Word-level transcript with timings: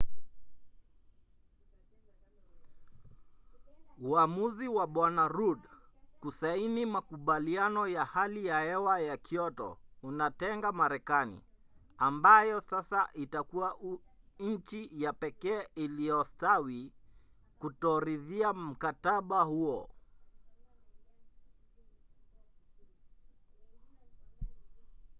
uamuzi 4.09 4.67
wa 4.77 4.85
bw. 4.93 5.01
rudd 5.37 5.61
kusaini 6.21 6.83
makubaliano 6.85 7.87
ya 7.87 8.05
hali 8.05 8.45
ya 8.45 8.59
hewa 8.61 8.99
ya 8.99 9.17
kyoto 9.17 9.77
unatenga 10.03 10.71
marekani 10.71 11.41
ambayo 11.97 12.61
sasa 12.61 13.09
itakuwa 13.13 13.77
nchi 14.39 14.89
ya 15.03 15.13
pekee 15.13 15.67
iliyostawi 15.75 16.93
kutoridhia 17.59 18.53
mkataba 18.53 19.41
huo 19.41 19.89